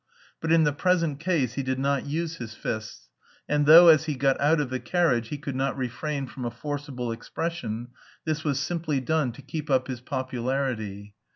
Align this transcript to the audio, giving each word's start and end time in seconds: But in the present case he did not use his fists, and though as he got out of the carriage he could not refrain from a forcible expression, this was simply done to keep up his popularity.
But 0.39 0.51
in 0.51 0.63
the 0.63 0.73
present 0.73 1.19
case 1.19 1.53
he 1.53 1.61
did 1.61 1.77
not 1.77 2.07
use 2.07 2.37
his 2.37 2.55
fists, 2.55 3.07
and 3.47 3.67
though 3.67 3.87
as 3.87 4.05
he 4.05 4.15
got 4.15 4.41
out 4.41 4.59
of 4.59 4.71
the 4.71 4.79
carriage 4.79 5.27
he 5.27 5.37
could 5.37 5.55
not 5.55 5.77
refrain 5.77 6.25
from 6.25 6.43
a 6.43 6.49
forcible 6.49 7.11
expression, 7.11 7.89
this 8.25 8.43
was 8.43 8.59
simply 8.59 8.99
done 8.99 9.31
to 9.33 9.43
keep 9.43 9.69
up 9.69 9.87
his 9.87 10.01
popularity. 10.01 11.13